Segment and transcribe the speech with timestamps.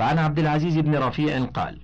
[0.00, 1.78] فعن عبد العزيز بن رفيع قال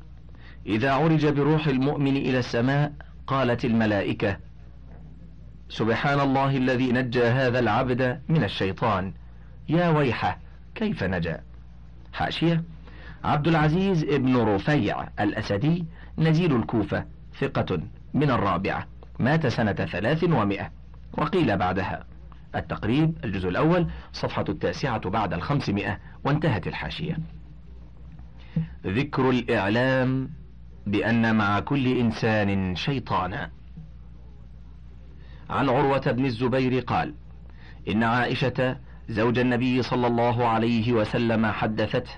[0.67, 2.93] إذا عرج بروح المؤمن إلى السماء
[3.27, 4.37] قالت الملائكة
[5.69, 9.13] سبحان الله الذي نجى هذا العبد من الشيطان.
[9.69, 10.39] يا ويحة
[10.75, 11.41] كيف نجا؟
[12.13, 12.63] حاشية.
[13.25, 15.85] عبد العزيز بن رفيع الأسدي
[16.19, 17.05] نزيل الكوفة
[17.41, 17.81] ثقة
[18.15, 18.87] من الرابعة
[19.19, 20.71] مات سنة ثلاث ومائة
[21.13, 22.05] وقيل بعدها.
[22.55, 27.36] التقريب الجزء الأول صفحة التاسعة بعد الخمسمائة وانتهت الحاشية.
[28.87, 30.31] ذكر الإعلام
[30.87, 33.51] بأن مع كل إنسان شيطانا
[35.51, 37.15] عن عروة بن الزبير قال
[37.89, 38.77] إن عائشة
[39.09, 42.13] زوج النبي صلى الله عليه وسلم حدثته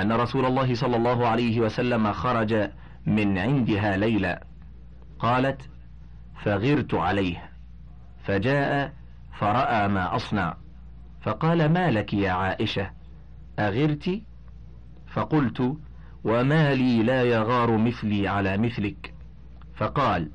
[0.00, 2.70] أن رسول الله صلى الله عليه وسلم خرج
[3.06, 4.44] من عندها ليلا
[5.18, 5.70] قالت
[6.42, 7.50] فغرت عليه.
[8.24, 8.92] فجاء
[9.38, 10.56] فرأى ما أصنع.
[11.20, 12.90] فقال ما لك يا عائشة؟
[13.58, 14.22] أغرت؟
[15.12, 15.76] فقلت
[16.24, 19.14] وما لي لا يغار مثلي على مثلك.
[19.76, 20.30] فقال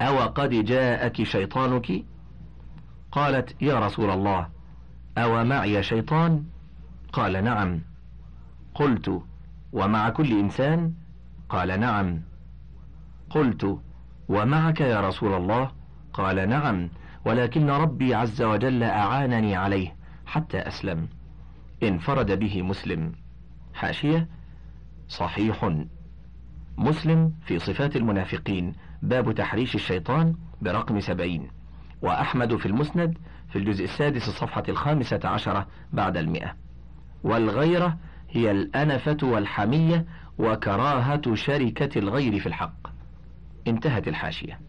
[0.00, 2.04] أو قد جاءك شيطانك؟
[3.12, 4.48] قالت يا رسول الله
[5.18, 6.44] أو معي شيطان؟
[7.12, 7.80] قال نعم.
[8.74, 9.22] قلت
[9.72, 10.94] ومع كل إنسان؟
[11.48, 12.20] قال نعم.
[13.30, 13.78] قلت
[14.28, 15.70] ومعك يا رسول الله؟
[16.12, 16.88] قال نعم.
[17.24, 21.08] ولكن ربي عز وجل أعانني عليه حتى أسلم.
[21.82, 23.12] انفرد به مسلم.
[23.74, 24.28] حاشية.
[25.08, 25.74] صحيح.
[26.78, 28.72] مسلم في صفات المنافقين.
[29.02, 31.50] باب تحريش الشيطان برقم سبعين.
[32.02, 36.56] وأحمد في المسند في الجزء السادس الصفحة الخامسة عشرة بعد المئة.
[37.22, 37.98] والغيرة
[38.30, 40.06] هي الأنفة والحمية
[40.38, 42.86] وكراهة شركة الغير في الحق.
[43.66, 44.60] انتهت الحاشية.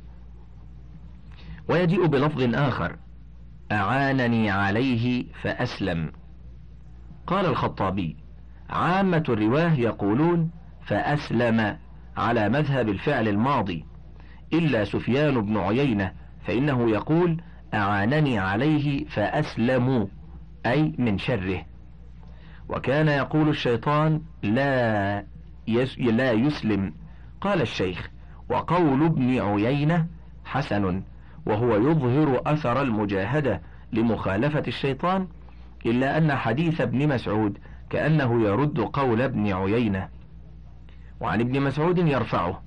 [1.69, 2.97] ويجيء بلفظ آخر.
[3.72, 6.12] أعانني عليه فأسلم.
[7.28, 8.16] قال الخطابي
[8.71, 10.51] عامة الرواة يقولون
[10.81, 11.77] فأسلم
[12.17, 13.85] على مذهب الفعل الماضي
[14.53, 16.11] إلا سفيان بن عيينة
[16.47, 17.41] فإنه يقول
[17.73, 20.05] أعانني عليه فأسلموا
[20.65, 21.65] أي من شره.
[22.69, 25.25] وكان يقول الشيطان لا
[25.67, 26.93] يس لا يسلم.
[27.41, 28.09] قال الشيخ
[28.49, 30.07] وقول ابن عيينة
[30.45, 31.03] حسن
[31.45, 33.61] وهو يظهر أثر المجاهدة
[33.93, 35.27] لمخالفة الشيطان
[35.85, 37.57] إلا أن حديث ابن مسعود
[37.91, 40.07] كأنه يرد قول ابن عيينة.
[41.19, 42.62] وعن ابن مسعود يرفعه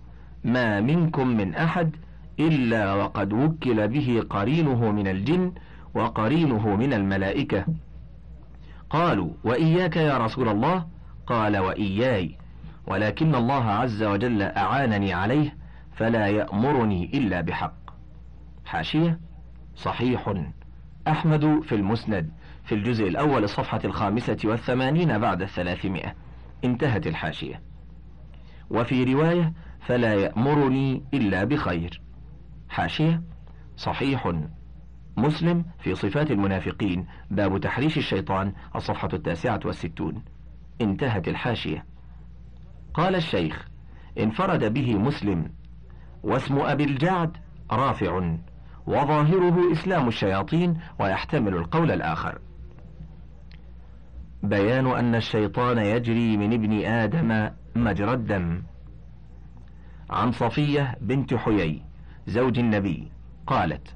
[0.45, 1.97] ما منكم من أحد
[2.41, 5.53] إلا وقد وكل به قرينه من الجن
[5.95, 7.65] وقرينه من الملائكة.
[8.91, 10.87] قالوا وإياك يا رسول الله؟
[11.27, 12.39] قال وإياي
[12.87, 15.57] ولكن الله عز وجل أعانني عليه
[15.97, 17.75] فلا يأمرني إلا بحق.
[18.65, 19.21] حاشية
[19.77, 20.35] صحيح
[21.09, 22.31] أحمد في المسند.
[22.65, 26.15] في الجزء الأول الصفحة الخامسة والثمانين بعد الثلاثمائة.
[26.65, 27.63] انتهت الحاشية.
[28.71, 32.03] وفي رواية فلا يأمرني إلا بخير.
[32.69, 33.23] حاشية
[33.77, 34.33] صحيح.
[35.17, 37.07] مسلم في صفات المنافقين.
[37.31, 40.25] باب تحريش الشيطان الصفحة التاسعة والستون.
[40.81, 41.85] انتهت الحاشية.
[42.95, 43.69] قال الشيخ
[44.19, 45.51] انفرد به مسلم
[46.23, 47.37] واسم أبي الجعد
[47.71, 48.35] رافع
[48.87, 52.39] وظاهره إسلام الشياطين ويحتمل القول الآخر.
[54.45, 58.63] بيان أن الشيطان يجري من ابن آدم مجرى الدم.
[60.11, 61.83] عن صفية بنت حيي
[62.27, 63.09] زوج النبي
[63.47, 63.95] قالت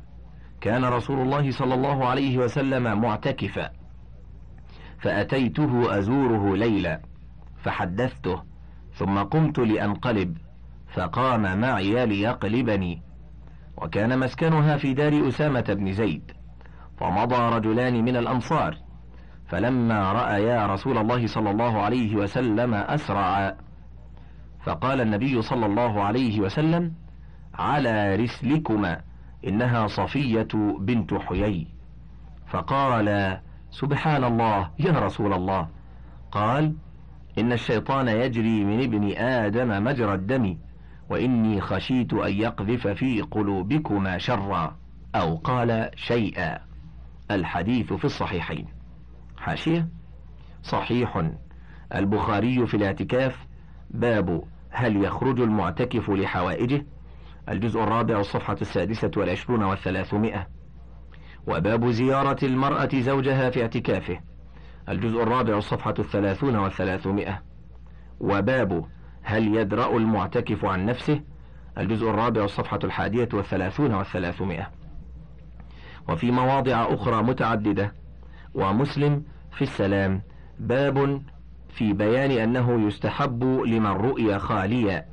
[0.61, 3.71] كان رسول الله صلى الله عليه وسلم معتكفا
[4.99, 7.00] فأتيته أزوره ليلا
[7.62, 8.43] فحدثته
[8.95, 10.37] ثم قمت لأنقلب
[10.95, 13.03] فقام معي ليقلبني
[13.77, 16.33] وكان مسكنها في دار أسامة بن زيد
[16.99, 18.88] فمضى رجلان من الأنصار.
[19.49, 23.56] فلما رأيا رسول الله صلى الله عليه وسلم أسرعا
[24.65, 26.93] فقال النبي صلى الله عليه وسلم
[27.55, 29.00] على رسلكما
[29.47, 30.49] إنها صفية
[30.79, 31.67] بنت حيي.
[32.47, 33.39] فقال
[33.71, 35.69] سبحان الله يا رسول الله.
[36.33, 36.75] قال
[37.39, 40.59] إن الشيطان يجري من ابن آدم مجرى الدم
[41.11, 44.77] وإني خشيت أن يقذف في قلوبكما شرا
[45.15, 46.59] أو قال شيئا.
[47.31, 48.77] الحديث في الصحيحين.
[49.49, 49.89] حاشية.
[50.62, 51.31] صحيح.
[51.95, 53.47] البخاري في الاعتكاف.
[53.91, 56.87] باب هل يخرج المعتكف لحوائجه.
[57.49, 60.47] الجزء الرابع الصفحة السادسة والعشرون والثلاثمائة.
[61.47, 64.21] وباب زيارة المرأة زوجها في اعتكافه.
[64.89, 67.43] الجزء الرابع الصفحة الثلاثون والثلاثمائة.
[68.21, 68.85] وباب
[69.23, 71.21] هل يدرأ المعتكف عن نفسه.
[71.79, 74.71] الجزء الرابع الصفحة الحادية والثلاثون والثلاثمائة.
[76.09, 77.93] وفي مواضع أخرى متعددة.
[78.55, 79.25] ومسلم
[79.58, 80.22] في السلام.
[80.58, 81.22] باب
[81.69, 85.06] في بيان أنه يستحب لمن رؤي خاليا.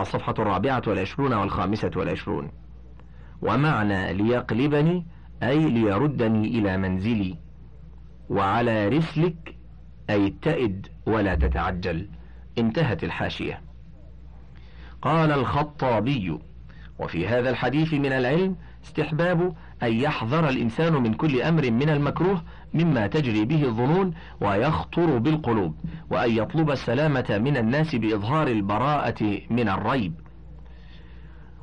[0.00, 2.52] الصفحة الرابعة والعشرون والخامسة والعشرون.
[3.42, 5.06] ومعنى ليقلبني
[5.42, 7.38] أي ليردني إلى منزلي.
[8.30, 9.54] وعلى رسلك
[10.10, 12.08] أي اتئد ولا تتعجل.
[12.58, 13.60] انتهت الحاشية.
[15.02, 16.38] قال الخطابي.
[16.98, 22.42] وفي هذا الحديث من العلم استحباب أن يحذر الإنسان من كل أمر من المكروه
[22.74, 25.74] مما تجري به الظنون ويخطر بالقلوب
[26.10, 30.14] وأن يطلب السلامة من الناس بإظهار البراءة من الريب.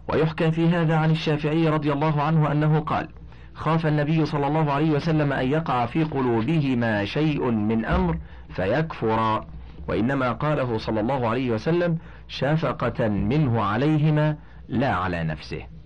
[0.07, 3.07] ويحكى في هذا عن الشافعي رضي الله عنه أنه قال
[3.53, 8.17] خاف النبي صلى الله عليه وسلم أن يقع في قلوبهما شيء من أمر
[8.49, 9.45] فيكفر
[9.87, 14.35] وإنما قاله صلى الله عليه وسلم شفقة منه عليهما
[14.67, 15.78] لا على نفسه.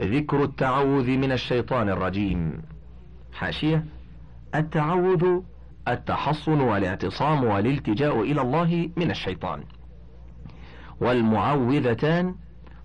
[0.00, 2.62] ذكر التعوذ من الشيطان الرجيم.
[3.32, 3.84] حاشية.
[4.54, 5.40] التعوذ
[5.88, 9.64] التحصن والاعتصام والالتجاء إلى الله من الشيطان.
[11.00, 12.34] والمعوذتان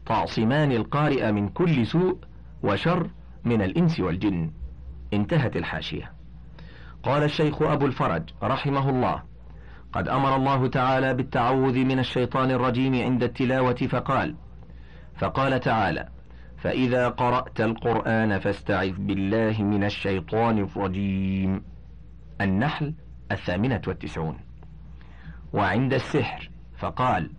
[0.05, 2.17] تعصمان القارئ من كل سوء
[2.63, 3.09] وشر
[3.45, 4.51] من الإنس والجن.
[5.13, 6.11] انتهت الحاشية.
[7.03, 9.23] قال الشيخ أبو الفرج رحمه الله
[9.93, 14.35] قد أمر الله تعالى بالتعوذ من الشيطان الرجيم عند التلاوة فقال
[15.15, 16.09] فقال تعالى
[16.57, 21.61] فإذا قرأت القرآن فاستعذ بالله من الشيطان الرجيم.
[22.41, 22.93] النحل
[23.31, 24.37] الثامنة والتسعون.
[25.53, 27.31] وعند السحر فقال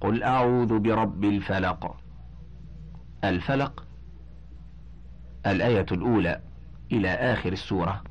[0.00, 1.96] قل أعوذ برب الفلق.
[3.24, 3.84] الفلق
[5.46, 6.40] الآية الأولى
[6.92, 8.02] إلى آخر السورة.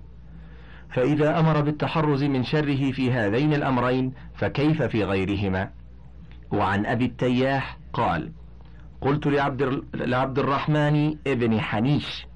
[0.89, 5.69] فإذا أمر بالتحرز من شره في هذين الأمرين فكيف في غيرهما؟
[6.51, 8.31] وعن أبي التياح قال
[9.03, 12.27] قلت لعبد, لعبد الرحمن ابن حنيش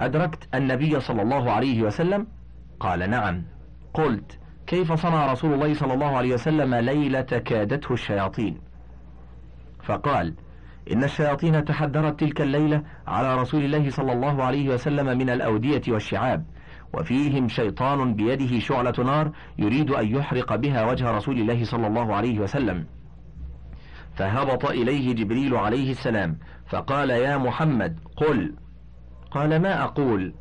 [0.00, 2.26] أدركت النبي صلى الله عليه وسلم؟
[2.80, 3.42] قال نعم.
[3.94, 8.58] قلت كيف صنع رسول الله صلى الله عليه وسلم ليلة كادته الشياطين؟
[9.82, 10.34] فقال
[10.92, 16.44] إن الشياطين تحدرت تلك الليلة على رسول الله صلى الله عليه وسلم من الأودية والشعاب
[16.94, 22.38] وفيهم شيطان بيده شعلة نار يريد أن يحرق بها وجه رسول الله صلى الله عليه
[22.38, 22.86] وسلم.
[24.16, 28.54] فهبط إليه جبريل عليه السلام فقال يا محمد قل.
[29.30, 30.34] قال ما أقول؟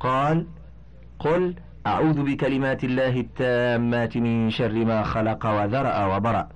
[0.00, 0.46] قال
[1.18, 1.54] قل
[1.86, 6.48] أعوذ بكلمات الله التامات من شر ما خلق وذرأ وبرأ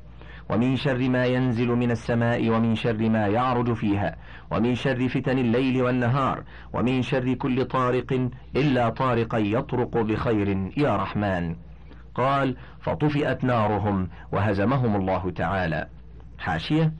[0.50, 4.16] ومن شر ما ينزل من السماء ومن شر ما يعرج فيها
[4.50, 11.56] ومن شر فتن الليل والنهار ومن شر كل طارق إلا طارقا يطرق بخير يا رحمن.
[12.14, 15.88] قال فطفئت نارهم وهزمهم الله تعالى.
[16.38, 16.92] حاشية.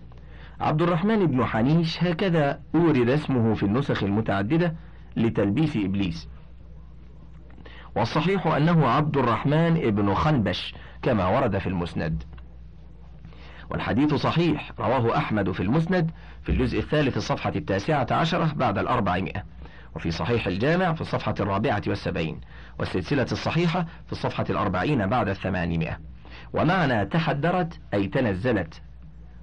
[0.60, 4.74] عبد الرحمن بن حنيش هكذا أورد اسمه في النسخ المتعددة
[5.16, 6.28] لتلبيس إبليس.
[7.96, 12.22] والصحيح أنه عبد الرحمن بن خنبش كما ورد في المسند.
[13.70, 16.10] والحديث صحيح رواه أحمد في المسند
[16.42, 19.44] في الجزء الثالث الصفحة التاسعة عشرة بعد الأربعمائة.
[19.96, 22.40] وفي صحيح الجامع في الصفحة الرابعة والسبعين
[22.78, 25.98] والسلسلة الصحيحة في الصفحة الأربعين بعد الثمانمائة.
[26.52, 28.82] ومعنى تحدرت أي تنزلت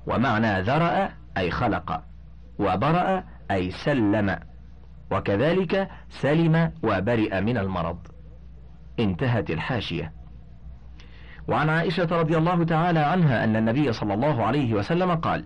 [0.07, 2.01] ومعنى ذرأ أي خلق
[2.59, 4.39] وبرأ أي سلم
[5.11, 7.97] وكذلك سلم وبرئ من المرض.
[8.99, 10.11] انتهت الحاشية.
[11.47, 15.45] وعن عائشة رضي الله تعالى عنها أن النبي صلى الله عليه وسلم قال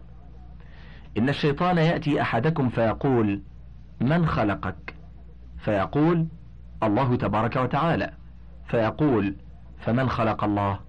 [1.18, 3.44] إن الشيطان يأتي أحدكم فيقول
[4.01, 4.96] من خلقك؟
[5.58, 6.28] فيقول
[6.84, 8.12] الله تبارك وتعالى.
[8.66, 9.36] فيقول
[9.80, 10.80] فمن خلق الله؟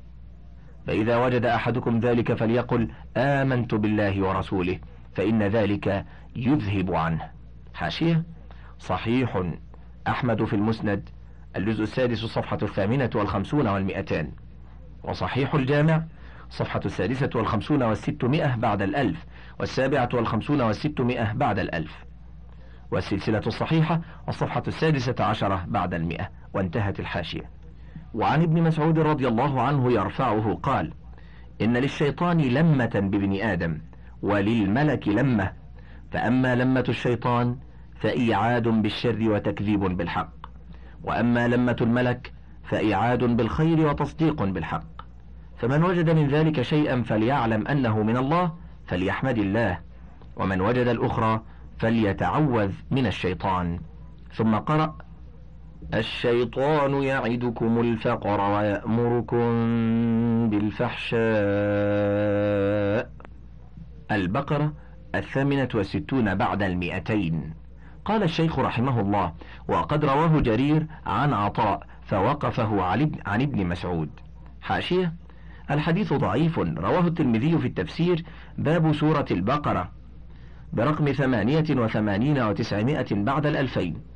[0.86, 4.78] فإذا وجد أحدكم ذلك فليقل آمنت بالله ورسوله
[5.14, 6.04] فإن ذلك
[6.36, 7.30] يذهب عنه.
[7.74, 8.22] حاشية؟
[8.78, 9.42] صحيح.
[10.08, 11.08] أحمد في المسند
[11.56, 14.32] الجزء السادس الصفحة الثامنة والخمسون والمئتان
[15.04, 16.02] وصحيح الجامع
[16.50, 19.24] صفحة السادسة والخمسون والستمائة بعد الألف
[19.60, 22.04] والسابعة والخمسون والستمائة بعد الألف.
[22.90, 26.30] والسلسلة الصحيحة الصفحة السادسة عشرة بعد المئة.
[26.54, 27.59] وانتهت الحاشية.
[28.14, 30.92] وعن ابن مسعود رضي الله عنه يرفعه قال
[31.62, 33.78] إن للشيطان لمة بابن آدم
[34.22, 35.52] وللملك لمة
[36.10, 37.56] فأما لمة الشيطان
[38.00, 40.32] فإيعاد بالشر وتكذيب بالحق
[41.04, 42.32] وأما لمة الملك
[42.64, 44.84] فإيعاد بالخير وتصديق بالحق.
[45.58, 48.54] فمن وجد من ذلك شيئا فليعلم أنه من الله
[48.86, 49.78] فليحمد الله
[50.36, 51.42] ومن وجد الأخرى
[51.78, 53.80] فليتعوذ من الشيطان.
[54.32, 54.96] ثم قرأ
[55.94, 59.40] الشيطان يعدكم الفقر ويأمركم
[60.50, 61.20] بالفحشاء.
[64.10, 64.72] البقرة
[65.14, 67.54] الثامنة والستون بعد المئتين.
[68.04, 69.32] قال الشيخ رحمه الله
[69.68, 72.82] وقد رواه جرير عن عطاء فوقفه
[73.26, 74.10] عن ابن مسعود.
[74.60, 75.12] حاشية
[75.70, 76.58] الحديث ضعيف.
[76.58, 78.24] رواه الترمذي في التفسير
[78.58, 79.90] باب سورة البقرة
[80.72, 84.09] برقم ثمانية وثمانين وتسعمائة بعد الألفين.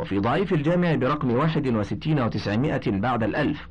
[0.00, 3.68] وفي ضعيف الجامع برقم واحد وستين وتسعمائة بعد الألف.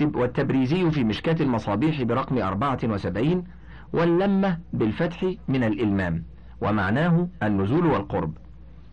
[0.00, 3.44] والتبريزي في مشكاة المصابيح برقم أربعة وسبعين
[3.92, 6.24] واللمة بالفتح من الإلمام
[6.60, 8.32] ومعناه النزول والقرب.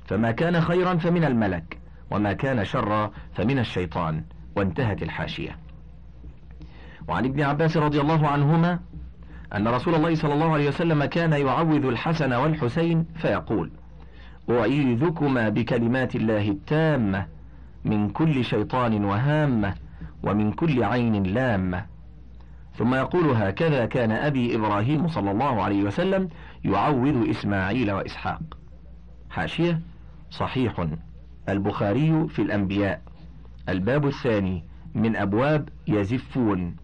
[0.05, 1.79] فما كان خيرا فمن الملك
[2.11, 4.23] وما كان شرا فمن الشيطان
[4.55, 5.57] وانتهت الحاشية.
[7.07, 8.79] وعن ابن عباس رضي الله عنهما
[9.55, 13.71] أن رسول الله صلى الله عليه وسلم كان يعوذ الحسن والحسين فيقول
[14.49, 17.27] أعيذكما بكلمات الله التامة
[17.85, 19.73] من كل شيطان وهامة
[20.23, 21.85] ومن كل عين لامة
[22.77, 26.29] ثم يقول هكذا كان أبي إبراهيم صلى الله عليه وسلم
[26.65, 28.41] يعوذ إسماعيل وإسحاق.
[29.29, 29.79] حاشية
[30.31, 30.87] صحيح.
[31.49, 33.01] البخاري في الأنبياء.
[33.69, 34.63] الباب الثاني
[34.95, 36.75] من أبواب يزفون.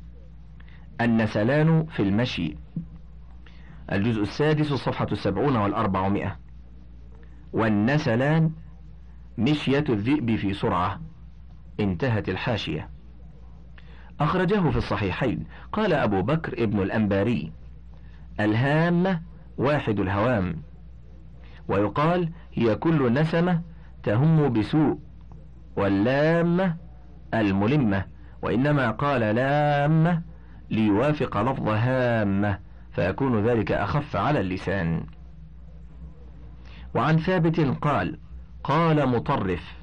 [1.01, 2.55] النسلان في المشي.
[3.91, 6.37] الجزء السادس الصفحة السبعون والأربعمائة.
[7.53, 8.51] والنسلان
[9.37, 11.01] مشية الذئب في سرعة.
[11.79, 12.89] انتهت الحاشية.
[14.19, 15.43] أخرجه في الصحيحين.
[15.73, 17.51] قال أبو بكر ابن الأنباري
[18.39, 19.21] الهامة
[19.57, 20.55] واحد الهوام.
[21.67, 23.61] ويقال هي كل نسمة
[24.03, 24.99] تهم بسوء
[25.77, 26.75] واللامة
[27.33, 28.05] الملمة
[28.41, 30.21] وإنما قال لامة
[30.69, 32.59] ليوافق لفظ هامة
[32.91, 35.05] فيكون ذلك أخف على اللسان.
[36.95, 38.19] وعن ثابت قال
[38.63, 39.73] قال مطرف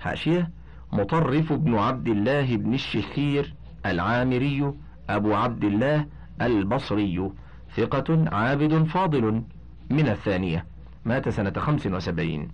[0.00, 0.50] حاشية
[0.92, 3.54] مطرف بن عبد الله بن الشخير
[3.86, 4.72] العامري
[5.10, 6.06] أبو عبد الله
[6.42, 7.30] البصري
[7.76, 9.42] ثقة عابد فاضل
[9.90, 10.66] من الثانية
[11.04, 12.48] مات سنة خمس وسبعين.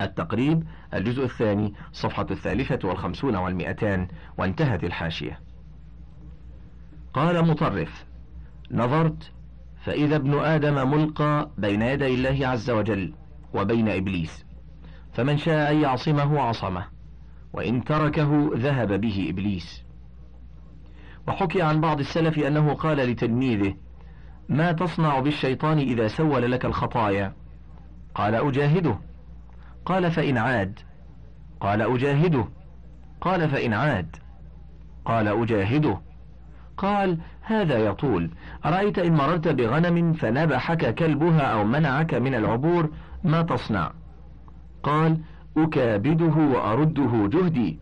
[0.00, 0.64] التقريب
[0.94, 5.40] الجزء الثاني صفحة الثالثة والخمسون والمئتان وانتهت الحاشية.
[7.14, 8.04] قال مطرف
[8.70, 9.32] نظرت
[9.84, 13.14] فإذا ابن آدم ملقى بين يدي الله عز وجل
[13.54, 14.44] وبين إبليس
[15.12, 16.86] فمن شاء أن يعصمه عصمه
[17.52, 19.84] وإن تركه ذهب به إبليس.
[21.28, 23.74] وحكي عن بعض السلف أنه قال لتلميذه
[24.48, 27.32] ما تصنع بالشيطان إذا سول لك الخطايا؟
[28.14, 28.98] قال أجاهده.
[29.84, 30.78] قال فإن عاد.
[31.60, 32.48] قال أجاهده.
[33.20, 34.16] قال فإن عاد.
[35.04, 36.00] قال أجاهده.
[36.82, 38.30] قال هذا يطول.
[38.64, 42.90] أرأيت إن مررت بغنم فنبحك كلبها أو منعك من العبور
[43.24, 43.92] ما تصنع؟
[44.82, 45.18] قال
[45.56, 47.78] أكابده وأرده جهدي.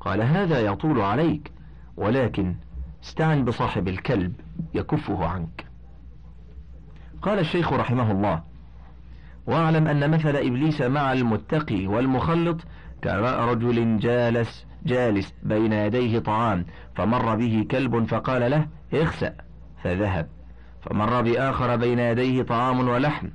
[0.00, 1.52] قال هذا يطول عليك
[1.96, 2.54] ولكن
[3.04, 4.32] استعن بصاحب الكلب
[4.74, 5.66] يكفه عنك.
[7.22, 8.42] قال الشيخ رحمه الله
[9.46, 12.60] واعلم أن مثل إبليس مع المتقي والمخلط
[13.04, 16.64] كرجل جالس جالس بين يديه طعام
[16.94, 19.34] فمر به كلب فقال له اخسأ
[19.82, 20.28] فذهب.
[20.82, 23.28] فمر بآخر بين يديه طعام ولحم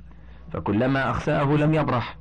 [0.52, 2.16] فكلما أخسأه لم يبرح.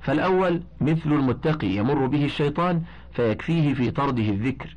[0.00, 2.82] فالأول مثل المتقي يمر به الشيطان
[3.12, 4.76] فيكفيه في طرده الذكر.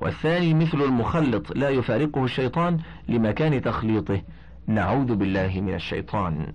[0.00, 2.78] والثاني مثل المخلط لا يفارقه الشيطان
[3.08, 4.22] لمكان تخليطه.
[4.66, 6.52] نعوذ بالله من الشيطان.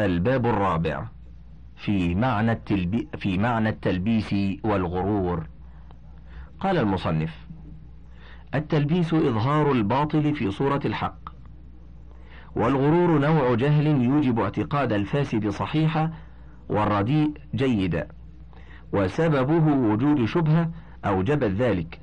[0.00, 1.04] الباب الرابع.
[1.78, 5.46] في معنى التلبي في معنى التلبيس والغرور.
[6.60, 7.46] قال المصنف
[8.54, 11.18] التلبيس إظهار الباطل في صورة الحق
[12.56, 16.12] والغرور نوع جهل يوجب اعتقاد الفاسد صحيحا
[16.68, 18.08] والرديء جيدا
[18.92, 20.70] وسببه وجود شبهة
[21.04, 22.00] أوجبت ذلك.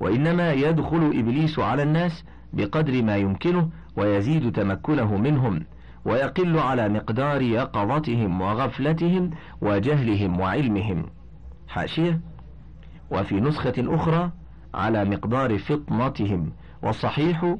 [0.00, 5.64] وإنما يدخل إبليس على الناس بقدر ما يمكنه ويزيد تمكنه منهم.
[6.04, 9.30] ويقل على مقدار يقظتهم وغفلتهم
[9.60, 11.06] وجهلهم وعلمهم.
[11.68, 12.20] حاشية.
[13.10, 14.30] وفي نسخة أخرى
[14.74, 17.56] على مقدار فطنتهم والصحيح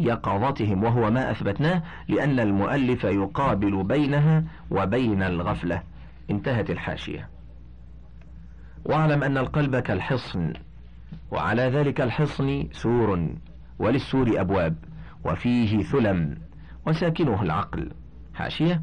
[0.00, 5.82] يقظتهم وهو ما أثبتناه لأن المؤلف يقابل بينها وبين الغفلة.
[6.30, 7.28] انتهت الحاشية.
[8.84, 10.52] واعلم أن القلب كالحصن
[11.30, 13.28] وعلى ذلك الحصن سور
[13.78, 14.76] وللسور أبواب
[15.24, 16.38] وفيه ثلم.
[16.86, 17.90] وساكنه العقل.
[18.34, 18.82] حاشية؟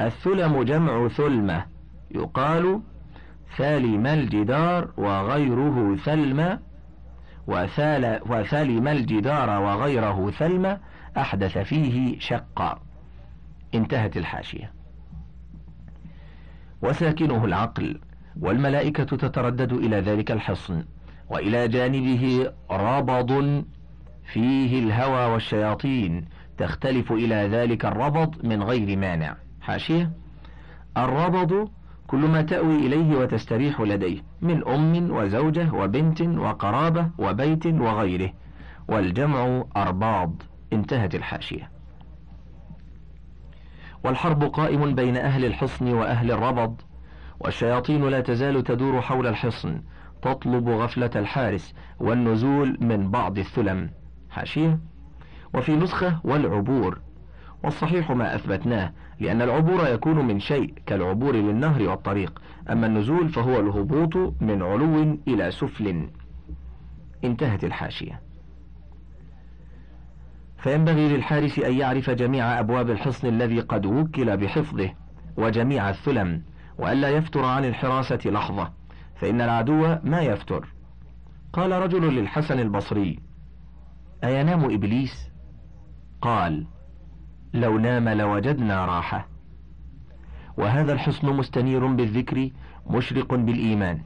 [0.00, 1.64] الثلم جمع ثلمة.
[2.10, 2.80] يقال
[3.56, 6.58] ثالم الجدار وغيره ثلم
[7.46, 10.78] وثال وثلم الجدار وغيره ثلم
[11.18, 12.78] أحدث فيه شقا.
[13.74, 14.72] انتهت الحاشية.
[16.82, 18.00] وساكنه العقل.
[18.40, 20.84] والملائكة تتردد إلى ذلك الحصن.
[21.28, 23.64] وإلى جانبه ربض
[24.32, 26.24] فيه الهوى والشياطين.
[26.58, 29.36] تختلف إلى ذلك الربض من غير مانع.
[29.60, 30.10] حاشية؟
[30.96, 31.68] الربض
[32.06, 38.32] كل ما تأوي إليه وتستريح لديه من أم وزوجة وبنت وقرابة وبيت وغيره.
[38.88, 40.42] والجمع أرباض.
[40.72, 41.70] انتهت الحاشية.
[44.04, 46.80] والحرب قائم بين أهل الحصن وأهل الربض
[47.40, 49.82] والشياطين لا تزال تدور حول الحصن
[50.22, 53.90] تطلب غفلة الحارس والنزول من بعض الثلم.
[54.30, 54.78] حاشية؟
[55.56, 56.98] وفي نسخة والعبور.
[57.64, 64.34] والصحيح ما أثبتناه لأن العبور يكون من شيء كالعبور للنهر والطريق أما النزول فهو الهبوط
[64.40, 66.08] من علو إلى سفل.
[67.24, 68.20] انتهت الحاشية.
[70.58, 74.90] فينبغي للحارس أن يعرف جميع أبواب الحصن الذي قد وكل بحفظه
[75.36, 76.42] وجميع الثلم
[76.78, 78.72] وألا يفتر عن الحراسة لحظة
[79.16, 80.68] فإن العدو ما يفتر.
[81.52, 83.18] قال رجل للحسن البصري
[84.24, 85.35] أينام إبليس؟
[86.20, 86.66] قال
[87.54, 89.28] لو نام لوجدنا راحة.
[90.58, 92.50] وهذا الحصن مستنير بالذكر
[92.86, 94.00] مشرق بالإيمان.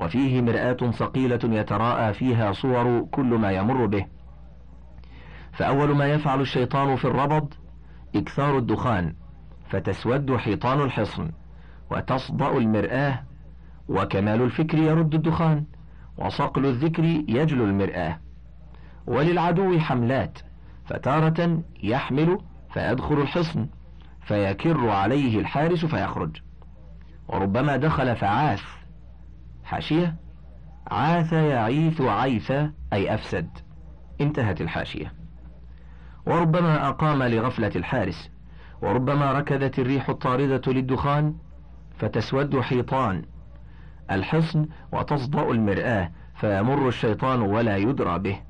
[0.00, 4.06] وفيه مرآة صقيلة يتراءى فيها صور كل ما يمر به.
[5.52, 7.54] فأول ما يفعل الشيطان في الربض
[8.16, 9.14] إكثار الدخان
[9.68, 11.30] فتسود حيطان الحصن
[11.90, 13.22] وتصدأ المرآة
[13.88, 15.64] وكمال الفكر يرد الدخان
[16.18, 18.20] وصقل الذكر يجلو المرآة.
[19.06, 20.38] وللعدو حملات
[20.90, 22.38] فتارة يحمل
[22.70, 23.66] فيدخل الحصن
[24.22, 26.36] فيكر عليه الحارس فيخرج.
[27.28, 28.62] وربما دخل فعاث
[29.64, 30.16] حاشية
[30.90, 32.50] عاث يعيث عيث
[32.92, 33.48] أي أفسد.
[34.20, 35.12] انتهت الحاشية.
[36.26, 38.30] وربما أقام لغفلة الحارس
[38.82, 41.34] وربما ركضت الريح الطاردة للدخان
[41.98, 43.24] فتسود حيطان.
[44.10, 48.49] الحصن وتصدأ المرآة فيمر الشيطان ولا يدرى به.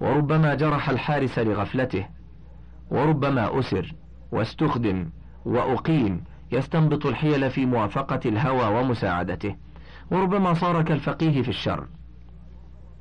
[0.00, 2.06] وربما جرح الحارس لغفلته
[2.90, 3.92] وربما أسر
[4.32, 5.10] واستخدم
[5.44, 9.56] وأقيم يستنبط الحيل في موافقة الهوى ومساعدته
[10.10, 11.86] وربما صار كالفقيه في الشر.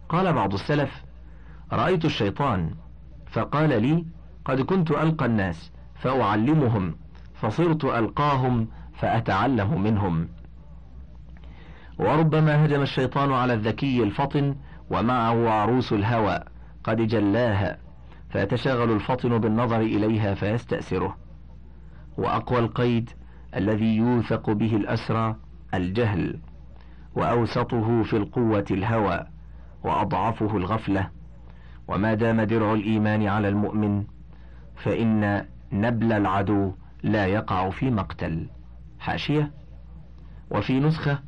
[0.09, 1.03] قال بعض السلف
[1.71, 2.71] رأيت الشيطان
[3.31, 4.05] فقال لي
[4.45, 6.95] قد كنت ألقى الناس فأعلمهم
[7.33, 10.27] فصرت ألقاهم فأتعلم منهم.
[11.99, 14.55] وربما هجم الشيطان على الذكي الفطن
[14.89, 16.39] ومعه عروس الهوى
[16.89, 17.78] قد جلاها
[18.30, 21.17] فيتشاغل الفطن بالنظر إليها فيستأسره
[22.17, 23.10] وأقوى القيد
[23.56, 25.36] الذي يوثق به الأسرى
[25.73, 26.39] الجهل
[27.15, 29.28] وأوسطه في القوة الهوى
[29.84, 31.10] وأضعفه الغفلة.
[31.88, 34.04] وما دام درع الإيمان على المؤمن
[34.75, 36.73] فإن نبل العدو
[37.04, 38.49] لا يقع في مقتل.
[38.99, 39.52] حاشية؟
[40.52, 41.19] وفي نسخة؟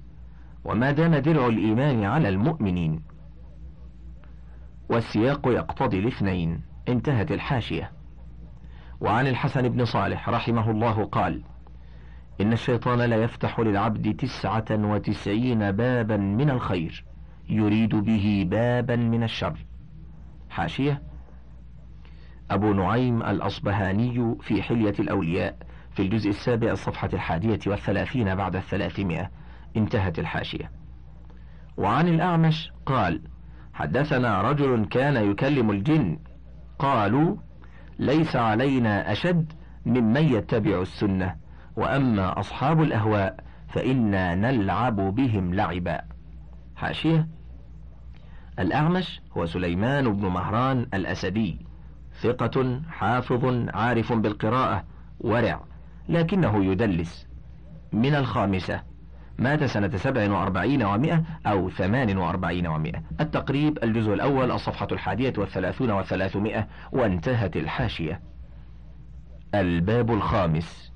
[0.65, 3.10] وما دام درع الإيمان على المؤمنين.
[4.91, 6.61] والسياق يقتضي الاثنين.
[6.89, 7.91] انتهت الحاشية.
[9.01, 11.41] وعن الحسن بن صالح رحمه الله قال
[12.41, 17.05] إن الشيطان لا يفتح للعبد تسعة وتسعين بابا من الخير
[17.49, 19.65] يريد به بابا من الشر.
[20.49, 21.01] حاشية
[22.51, 25.57] أبو نعيم الأصبهاني في حلية الأولياء
[25.91, 29.31] في الجزء السابع الصفحة الحادية والثلاثين بعد الثلاثمائة.
[29.77, 30.71] انتهت الحاشية.
[31.77, 33.21] وعن الأعمش قال
[33.73, 36.19] حدثنا رجل كان يكلم الجن.
[36.79, 37.35] قالوا
[37.99, 39.53] ليس علينا أشد
[39.85, 41.35] ممن يتبع السنة.
[41.75, 46.01] وأما أصحاب الأهواء فإنا نلعب بهم لعبا.
[46.75, 47.27] حاشية.
[48.59, 51.65] الأعمش هو سليمان بن مهران الأسدي.
[52.21, 54.83] ثقة حافظ عارف بالقراءة.
[55.19, 55.61] ورع
[56.09, 57.27] لكنه يدلس.
[57.93, 58.90] من الخامسة.
[59.41, 63.03] مات سنة سبع وأربعين ومائة أو ثمان وأربعين ومائة.
[63.21, 68.21] التقريب الجزء الأول الصفحة الحادية والثلاثون وثلاثمائة وانتهت الحاشية.
[69.55, 70.91] الباب الخامس.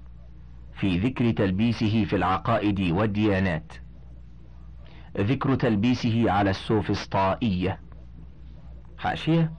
[0.73, 3.73] في ذكر تلبيسه في العقائد والديانات.
[5.17, 7.79] ذكر تلبيسه على السوفسطائية.
[8.97, 9.51] حاشية.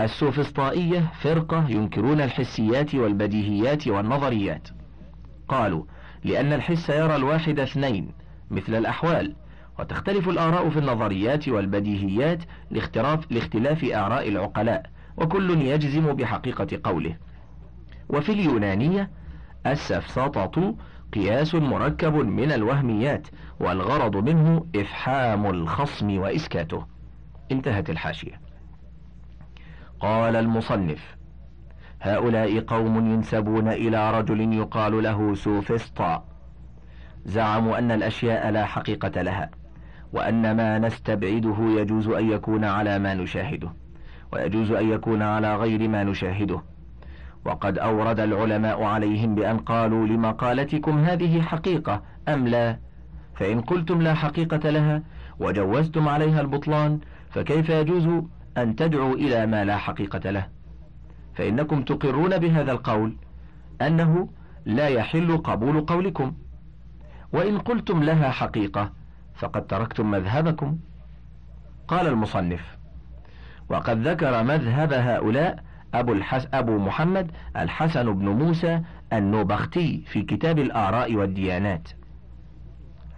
[0.00, 4.68] السوفسطائية فرقة ينكرون الحسيات والبديهيات والنظريات.
[5.48, 5.84] قالوا
[6.26, 8.12] لأن الحس يرى الواحد اثنين
[8.50, 9.34] مثل الأحوال
[9.78, 17.16] وتختلف الآراء في النظريات والبديهيات لاختلاف, لاختلاف آراء العقلاء وكل يجزم بحقيقة قوله.
[18.08, 19.10] وفي اليونانية
[19.66, 20.74] السفسطة
[21.12, 23.28] قياس مركب من الوهميات
[23.60, 26.86] والغرض منه إفحام الخصم وإسكاته.
[27.52, 28.40] انتهت الحاشية.
[30.00, 31.15] قال المصنف
[32.06, 36.24] هؤلاء قوم ينسبون إلى رجل يقال له سوفسطا
[37.24, 39.50] زعموا أن الأشياء لا حقيقة لها
[40.12, 43.72] وأن ما نستبعده يجوز أن يكون على ما نشاهده
[44.32, 46.62] ويجوز أن يكون على غير ما نشاهده.
[47.44, 52.78] وقد أورد العلماء عليهم بأن قالوا لمقالتكم هذه حقيقة أم لا؟
[53.34, 55.02] فإن قلتم لا حقيقة لها
[55.40, 58.08] وجوزتم عليها البطلان فكيف يجوز
[58.56, 60.55] أن تدعوا إلى ما لا حقيقة له؟
[61.36, 63.16] فإنكم تقرون بهذا القول
[63.82, 64.28] أنه
[64.64, 66.32] لا يحل قبول قولكم.
[67.32, 68.92] وإن قلتم لها حقيقة
[69.34, 70.78] فقد تركتم مذهبكم.
[71.88, 72.76] قال المصنف
[73.68, 78.80] وقد ذكر مذهب هؤلاء أبو, الحس أبو محمد الحسن بن موسى
[79.12, 81.88] النوبختي في كتاب الآراء والديانات.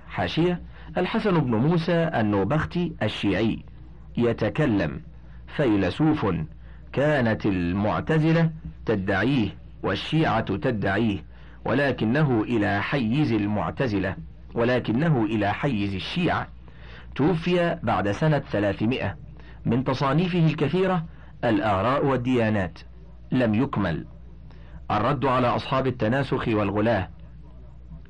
[0.09, 0.63] حاشية
[0.97, 3.65] الحسن بن موسى النوبختي الشيعي
[4.17, 5.01] يتكلم
[5.47, 6.27] فيلسوف
[6.99, 8.51] كانت المعتزلة
[8.87, 9.49] تدعيه
[9.83, 11.25] والشيعة تدعيه
[11.65, 14.17] ولكنه إلى حيز المعتزلة
[14.55, 16.49] ولكنه إلى حيز الشيعة.
[17.15, 19.17] توفي بعد سنة 300
[19.67, 21.05] من تصانيفه الكثيرة
[21.45, 22.79] الآراء والديانات.
[23.33, 24.07] لم يكمل.
[24.91, 27.09] الرد على أصحاب التناسخ والغلاة.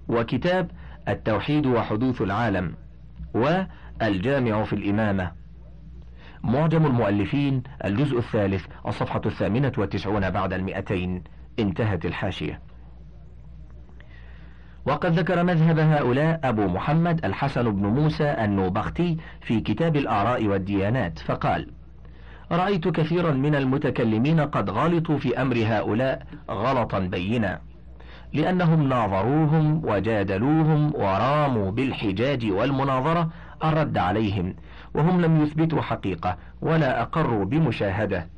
[0.09, 0.71] وكتاب
[1.09, 2.75] التوحيد وحدوث العالم.
[3.35, 5.33] والجامع في الإمامة.
[6.43, 11.23] معجم المؤلفين الجزء الثالث الصفحة الثامنة والتسعون بعد المئتين.
[11.59, 12.61] انتهت الحاشية.
[14.87, 21.71] وقد ذكر مذهب هؤلاء أبو محمد الحسن بن موسى النوبختي في كتاب الآراء والديانات فقال
[22.53, 27.61] رأيت كثيرا من المتكلمين قد غلطوا في أمر هؤلاء غلطا بينا
[28.33, 33.31] لأنهم ناظروهم وجادلوهم وراموا بالحجاج والمناظرة
[33.65, 34.55] الرد عليهم
[34.95, 38.29] وهم لم يثبتوا حقيقة ولا أقروا بمشاهدة.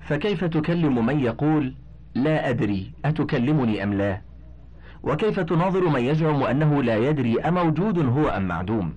[0.00, 1.74] فكيف تكلم من يقول
[2.14, 4.20] لا أدري أتكلمني أم لا؟
[5.02, 8.94] وكيف تناظر من يزعم أنه لا يدري أموجود هو أم معدوم؟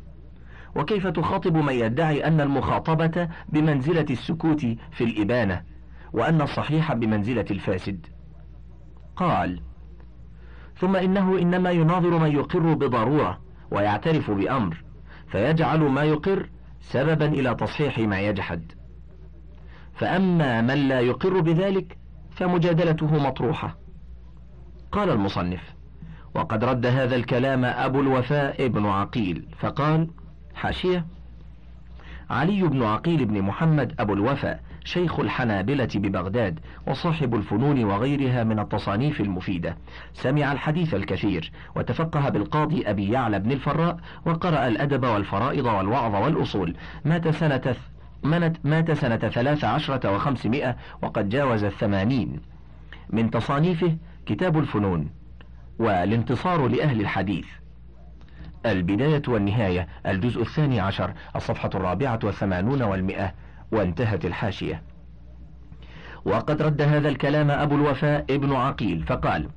[0.76, 4.60] وكيف تخاطب من يدعي أن المخاطبة بمنزلة السكوت
[4.92, 5.62] في الإبانة
[6.14, 8.08] وأن الصحيح بمنزلة الفاسد؟
[9.16, 9.62] قال
[10.80, 13.40] ثم إنه إنما يناظر من يقر بضرورة
[13.72, 14.84] ويعترف بأمر
[15.28, 16.50] فيجعل ما يقر
[16.90, 18.72] سببا إلى تصحيح ما يجحد.
[19.96, 21.98] فأما من لا يقر بذلك
[22.32, 23.78] فمجادلته مطروحة.
[24.92, 25.76] قال المصنف
[26.36, 29.48] وقد رد هذا الكلام أبو الوفاء ابن عقيل.
[29.60, 30.10] فقال
[30.56, 31.06] حاشية.
[32.30, 39.22] علي بن عقيل بن محمد أبو الوفاء شيخ الحنابلة ببغداد وصاحب الفنون وغيرها من التصانيف
[39.22, 39.78] المفيدة.
[40.14, 46.76] سمع الحديث الكثير وتفقه بالقاضي أبي يعلى بن الفراء وقرأ الأدب والفرائض والوعظ والأصول.
[47.06, 47.76] مات سنة
[48.64, 52.40] مات سنة ثلاث عشرة وخمسمائة وقد جاوز الثمانين.
[53.10, 55.10] من تصانيفه كتاب الفنون
[55.80, 57.46] والانتصار لأهل الحديث.
[58.66, 63.34] البداية والنهاية الجزء الثاني عشر الصفحة الرابعة والثمانون والمئة
[63.72, 64.82] وانتهت الحاشية.
[66.26, 69.50] وقد رد هذا الكلام أبو الوفاء ابن عقيل فقال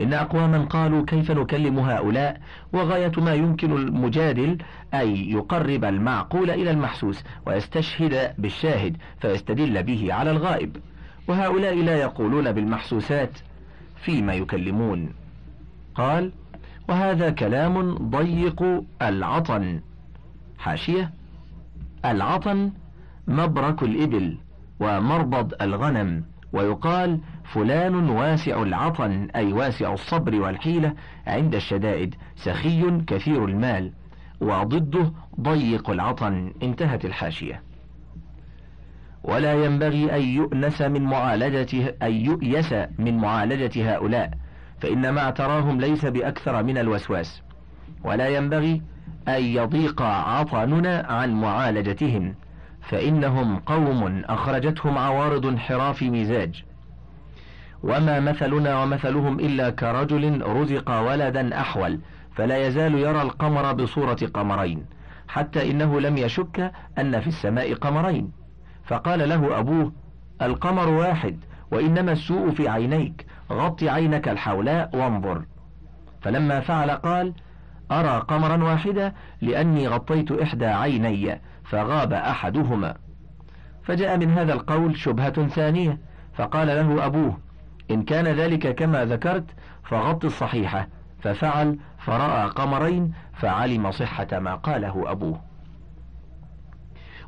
[0.00, 2.40] إن أقواما قالوا كيف نكلم هؤلاء؟
[2.72, 4.58] وغاية ما يمكن المجادل
[4.94, 10.76] أن يقرب المعقول إلى المحسوس ويستشهد بالشاهد فيستدل به على الغائب.
[11.28, 13.30] وهؤلاء لا يقولون بالمحسوسات
[13.96, 15.12] فيما يكلمون.
[15.94, 16.32] قال
[16.90, 18.62] وهذا كلام ضيق
[19.02, 19.80] العطن.
[20.58, 21.12] حاشية
[22.04, 22.72] العطن
[23.28, 24.38] مبرك الإبل
[24.80, 30.94] ومربض الغنم ويقال فلان واسع العطن أي واسع الصبر والحيلة
[31.26, 33.92] عند الشدائد سخي كثير المال
[34.40, 36.52] وضده ضيق العطن.
[36.62, 37.62] انتهت الحاشية.
[39.24, 44.30] ولا ينبغي أن يؤنس من معالجة أن يؤيس من معالجة هؤلاء.
[44.80, 47.42] فإن ما اعتراهم ليس بأكثر من الوسواس
[48.04, 48.82] ولا ينبغي
[49.28, 52.34] أن يضيق عطننا عن معالجتهم
[52.82, 56.64] فإنهم قوم أخرجتهم عوارض انحراف مزاج.
[57.82, 62.00] وما مثلنا ومثلهم إلا كرجل رزق ولدا أحول
[62.34, 64.84] فلا يزال يرى القمر بصورة قمرين
[65.28, 68.32] حتى إنه لم يشك أن في السماء قمرين.
[68.84, 69.92] فقال له أبوه
[70.42, 75.44] القمر واحد وإنما السوء في عينيك غط عينك الحولاء وانظر.
[76.20, 77.34] فلما فعل قال
[77.92, 82.94] أرى قمرا واحدا لأني غطيت إحدى عيني فغاب أحدهما.
[83.82, 85.98] فجاء من هذا القول شبهة ثانية
[86.34, 87.38] فقال له أبوه
[87.90, 89.44] إن كان ذلك كما ذكرت
[89.84, 90.88] فغط الصحيحة.
[91.22, 95.40] ففعل فرأى قمرين فعلم صحة ما قاله أبوه.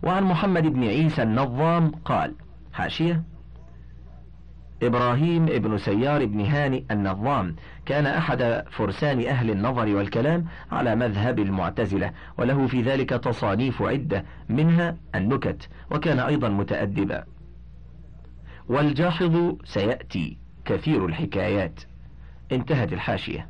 [0.03, 2.35] وعن محمد بن عيسى النظام قال
[2.73, 3.23] حاشية
[4.83, 12.13] إبراهيم ابن سيار بن هاني النظام كان أحد فرسان أهل النظر والكلام على مذهب المعتزلة
[12.39, 17.25] وله في ذلك تصانيف عدة منها النكت وكان أيضا متأدبا.
[18.69, 21.81] والجاحظ سيأتي كثير الحكايات.
[22.53, 23.49] انتهت الحاشية.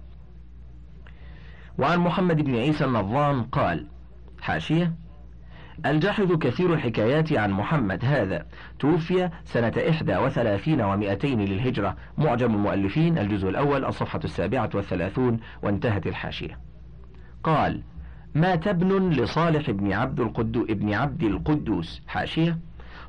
[1.79, 3.87] وعن محمد بن عيسى النظام قال
[4.40, 4.92] حاشية
[5.87, 8.47] الجاحظ كثير الحكايات عن محمد هذا.
[8.79, 11.97] توفي سنة إحدى وثلاثين ومائتين للهجرة.
[12.18, 16.59] معجم المؤلفين الجزء الأول الصفحة السابعة والثلاثون وانتهت الحاشية.
[17.45, 17.83] قال
[18.35, 22.03] مات ابن لصالح بن عبد القدو ابن عبد القدوس.
[22.07, 22.59] حاشية.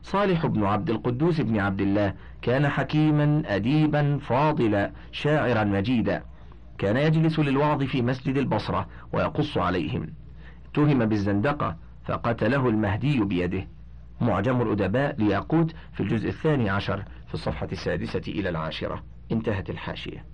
[0.04, 6.24] صالح بن عبد القدوس بن عبد الله كان حكيما أديبا فاضلا شاعرا مجيدا.
[6.78, 10.08] كان يجلس للوعظ في مسجد البصرة ويقص عليهم.
[10.72, 13.68] اتهم بالزندقة فقتله المهدي بيده.
[14.22, 19.04] معجم الأدباء لياقوت في الجزء الثاني عشر في الصفحة السادسة إلى العاشرة.
[19.32, 20.26] انتهت الحاشية.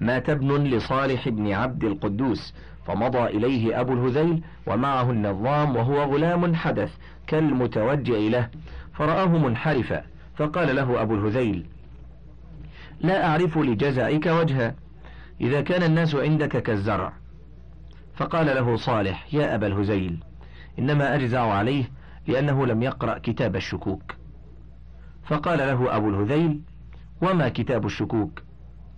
[0.00, 2.54] مات ابن لصالح بن عبد القدوس
[2.86, 8.48] فمضى إليه أبو الهذيل ومعه النظام وهو غلام حدث كالمتوجع له.
[8.92, 10.04] فرآه منحرفا
[10.36, 11.66] فقال له أبو الهذيل
[13.00, 14.74] لا أعرف لجزعك وجها
[15.40, 17.12] إذا كان الناس عندك كالزرع.
[18.20, 20.24] فقال له صالح يا أبا الهزيل
[20.78, 21.84] إنما أجزع عليه
[22.26, 24.14] لأنه لم يقرأ كتاب الشكوك.
[25.24, 26.60] فقال له أبو الهذيل
[27.22, 28.42] وما كتاب الشكوك؟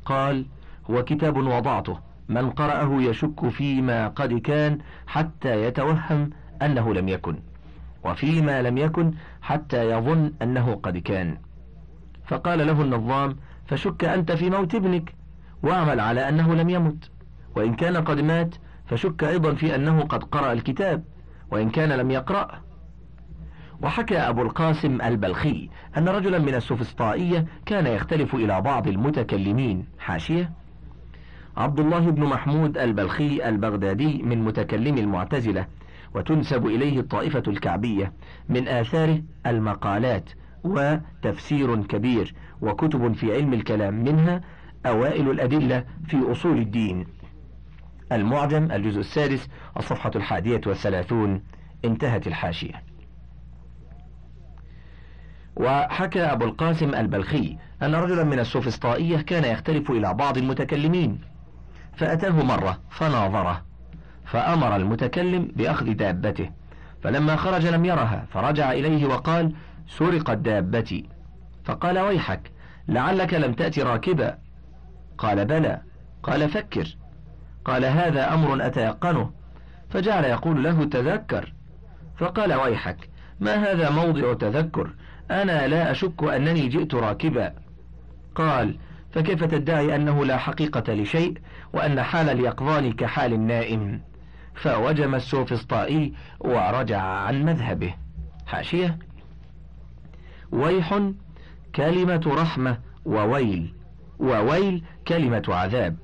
[0.04, 0.46] قال
[0.90, 6.30] هو كتاب وضعته من قرأه يشك فيما قد كان حتى يتوهم
[6.62, 7.38] أنه لم يكن
[8.04, 11.38] وفيما لم يكن حتى يظن أنه قد كان.
[12.26, 15.14] فقال له النظام فشك أنت في موت ابنك
[15.62, 17.10] واعمل على أنه لم يمت
[17.56, 18.54] وإن كان قد مات
[18.92, 21.04] فشك أيضا في أنه قد قرأ الكتاب
[21.50, 22.60] وإن كان لم يقرأ.
[23.82, 29.86] وحكى أبو القاسم البلخي أن رجلا من السفسطائية كان يختلف إلى بعض المتكلمين.
[29.98, 30.52] حاشية.
[31.56, 35.66] عبد الله بن محمود البلخي البغدادي من متكلم المعتزلة
[36.14, 38.12] وتنسب إليه الطائفة الكعبية
[38.48, 40.30] من آثاره المقالات
[40.64, 44.40] وتفسير كبير وكتب في علم الكلام منها
[44.86, 47.21] أوائل الأدلة في أصول الدين.
[48.12, 51.42] المعجم الجزء السادس الصفحة الحادية والثلاثون
[51.84, 52.82] انتهت الحاشية.
[55.56, 61.20] وحكى أبو القاسم البلخي أن رجلا من السوفسطائية كان يختلف إلى بعض المتكلمين.
[61.96, 63.62] فأتاه مرة فناظره
[64.24, 66.50] فأمر المتكلم بأخذ دابته.
[67.02, 69.54] فلما خرج لم يرها فرجع إليه وقال
[69.88, 71.08] سرقت دابتي.
[71.64, 72.50] فقال ويحك
[72.88, 74.38] لعلك لم تأتي راكبا.
[75.18, 75.82] قال بلى.
[76.22, 76.96] قال فكر.
[77.64, 79.30] قال هذا أمر أتيقنه.
[79.90, 81.52] فجعل يقول له تذكر.
[82.16, 83.08] فقال ويحك
[83.40, 84.90] ما هذا موضع تذكر؟
[85.30, 87.52] أنا لا أشك أنني جئت راكبا.
[88.34, 88.78] قال
[89.12, 91.38] فكيف تدعي أنه لا حقيقة لشيء
[91.72, 94.00] وأن حال اليقظان كحال النائم؟
[94.54, 97.94] فوجم السوفسطائي ورجع عن مذهبه.
[98.46, 98.98] حاشية.
[100.52, 101.00] ويح
[101.74, 103.74] كلمة رحمة وويل
[104.18, 105.96] وويل كلمة عذاب.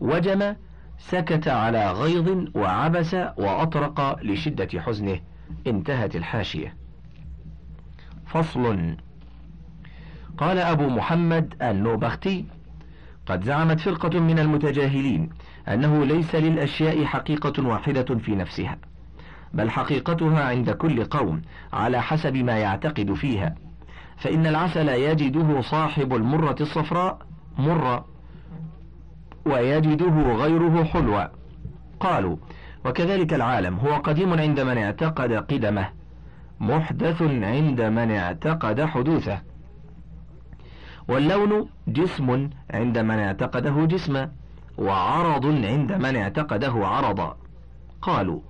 [0.00, 0.54] وجم
[0.98, 5.20] سكت على غيظ وعبس وأطرق لشدة حزنه.
[5.66, 6.74] انتهت الحاشية.
[8.26, 8.96] فصل.
[10.38, 12.44] قال أبو محمد النوبختي
[13.26, 15.30] قد زعمت فرقة من المتجاهلين
[15.68, 18.78] أنه ليس للأشياء حقيقة واحدة في نفسها
[19.54, 23.54] بل حقيقتها عند كل قوم على حسب ما يعتقد فيها.
[24.16, 27.18] فإن العسل يجده صاحب المرة الصفراء
[27.58, 28.13] مرة.
[29.46, 31.24] ويجده غيره حلوا
[32.00, 32.36] قالوا
[32.84, 35.88] وكذلك العالم هو قديم عند من اعتقد قدمه
[36.60, 39.38] محدث عند من اعتقد حدوثه.
[41.08, 44.30] واللون جسم عند من اعتقده جسما
[44.78, 47.36] وعرض عند من اعتقده عرضا.
[48.02, 48.40] قالوا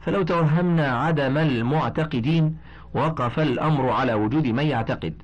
[0.00, 2.56] فلو توهمنا عدم المعتقدين
[2.94, 5.22] وقف الأمر على وجود من يعتقد.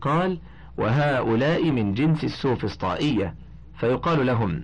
[0.00, 0.38] قال
[0.78, 3.34] وهؤلاء من جنس السوفسطائية.
[3.76, 4.62] فيقال لهم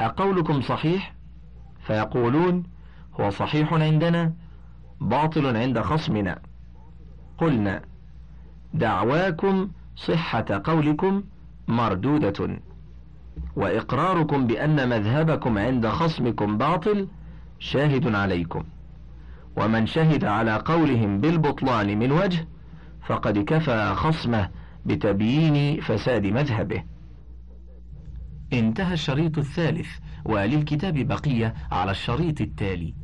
[0.00, 1.14] أقولكم صحيح؟
[1.86, 2.62] فيقولون
[3.20, 4.32] هو صحيح عندنا
[5.00, 6.38] باطل عند خصمنا.
[7.38, 7.82] قلنا
[8.74, 11.22] دعواكم صحة قولكم
[11.68, 12.58] مردودة.
[13.56, 17.08] وإقراركم بأن مذهبكم عند خصمكم باطل
[17.58, 18.64] شاهد عليكم.
[19.56, 22.46] ومن شهد على قولهم بالبطلان من وجه
[23.06, 24.50] فقد كفى خصمه
[24.86, 26.82] بتبيين فساد مذهبه.
[28.58, 29.88] انتهى الشريط الثالث
[30.24, 32.94] وللكتاب بقية على الشريط التالي.